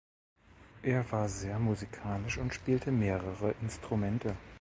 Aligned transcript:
Er 0.81 1.11
war 1.11 1.29
sehr 1.29 1.59
musikalisch 1.59 2.39
und 2.39 2.55
spielte 2.55 2.91
mehrere 2.91 3.51
Instrumente. 3.61 4.35